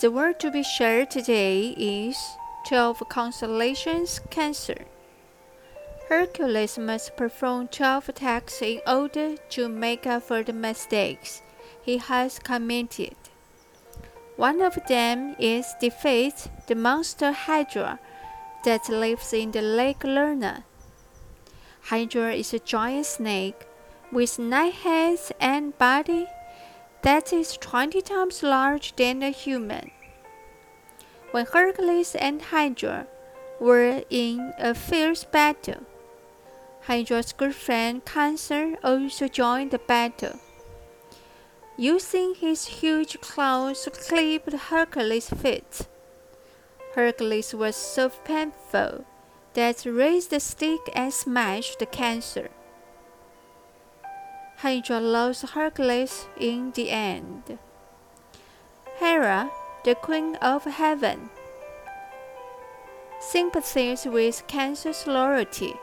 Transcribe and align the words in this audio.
The 0.00 0.12
word 0.12 0.38
to 0.40 0.52
be 0.52 0.62
shared 0.62 1.10
today 1.10 1.74
is 1.76 2.16
12 2.68 3.02
constellations 3.08 4.20
Cancer. 4.30 4.84
Hercules 6.08 6.78
must 6.78 7.16
perform 7.16 7.66
12 7.66 8.10
attacks 8.10 8.62
in 8.62 8.80
order 8.86 9.34
to 9.50 9.68
make 9.68 10.06
up 10.06 10.22
for 10.22 10.44
the 10.44 10.52
mistakes 10.52 11.42
he 11.82 11.98
has 11.98 12.38
committed. 12.38 13.16
One 14.36 14.62
of 14.62 14.78
them 14.86 15.34
is 15.36 15.74
defeat 15.80 16.48
the 16.68 16.76
monster 16.76 17.32
Hydra 17.32 17.98
that 18.64 18.88
lives 18.88 19.32
in 19.32 19.50
the 19.50 19.62
Lake 19.62 20.04
Lerna. 20.04 20.62
Hydra 21.90 22.34
is 22.34 22.54
a 22.54 22.60
giant 22.60 23.06
snake 23.06 23.66
with 24.12 24.38
nine 24.38 24.70
heads 24.70 25.32
and 25.40 25.76
body 25.76 26.28
that 27.02 27.32
is 27.32 27.56
20 27.56 28.00
times 28.02 28.42
larger 28.42 28.92
than 28.96 29.22
a 29.22 29.30
human. 29.30 29.90
When 31.30 31.44
Hercules 31.44 32.14
and 32.14 32.40
Hydra 32.40 33.06
were 33.60 34.02
in 34.08 34.54
a 34.58 34.74
fierce 34.74 35.24
battle, 35.24 35.84
Hydra's 36.82 37.34
good 37.34 37.54
friend 37.54 38.02
Cancer 38.02 38.78
also 38.82 39.28
joined 39.28 39.72
the 39.72 39.78
battle. 39.78 40.40
Using 41.76 42.34
his 42.34 42.66
huge 42.80 43.20
claws 43.20 43.82
to 43.84 43.90
clip 43.90 44.50
Hercules' 44.50 45.28
feet, 45.28 45.86
Hercules 46.94 47.54
was 47.54 47.76
so 47.76 48.08
painful 48.08 49.04
that 49.52 49.84
raised 49.84 50.30
the 50.30 50.40
stick 50.40 50.80
and 50.94 51.12
smashed 51.12 51.78
the 51.78 51.86
Cancer. 51.86 52.48
Hydra 54.56 54.98
lost 54.98 55.50
Hercules 55.50 56.26
in 56.40 56.72
the 56.72 56.90
end. 56.90 57.58
Hera, 58.98 59.50
the 59.84 59.94
Queen 59.94 60.36
of 60.36 60.64
Heaven, 60.64 61.30
sympathized 63.20 64.06
with 64.06 64.46
Cancer's 64.46 65.06
loyalty 65.06 65.74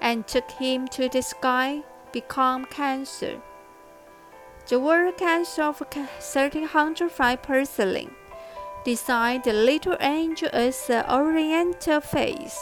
and 0.00 0.26
took 0.26 0.50
him 0.50 0.88
to 0.88 1.08
the 1.08 1.22
sky, 1.22 1.82
become 2.12 2.64
Cancer. 2.66 3.40
The 4.68 4.78
World 4.78 5.16
Council 5.16 5.70
of 5.70 5.80
1305 5.80 7.42
porcelain 7.42 8.10
designed 8.84 9.44
the 9.44 9.52
little 9.52 9.96
angel 10.00 10.50
as 10.52 10.90
an 10.90 11.04
oriental 11.10 12.00
face 12.00 12.58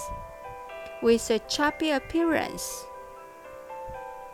with 1.03 1.31
a 1.31 1.39
chubby 1.41 1.91
appearance. 1.91 2.85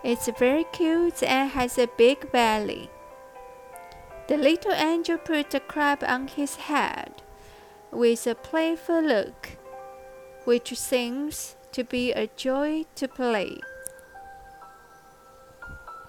It's 0.02 0.28
very 0.38 0.64
cute 0.72 1.22
and 1.22 1.50
has 1.50 1.78
a 1.78 1.86
big 1.86 2.32
belly. 2.32 2.90
The 4.28 4.36
little 4.36 4.72
angel 4.72 5.18
put 5.18 5.52
a 5.54 5.60
crab 5.60 6.04
on 6.04 6.28
his 6.28 6.56
head 6.56 7.22
with 7.90 8.26
a 8.26 8.34
playful 8.34 9.02
look, 9.02 9.50
which 10.44 10.78
seems 10.78 11.56
to 11.72 11.84
be 11.84 12.12
a 12.12 12.28
joy 12.28 12.84
to 12.94 13.08
play. 13.08 13.58